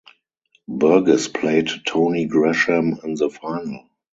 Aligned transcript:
Burgess 0.67 1.27
played 1.27 1.69
Tony 1.85 2.25
Gresham 2.25 2.97
in 3.03 3.13
the 3.13 3.29
final. 3.29 3.87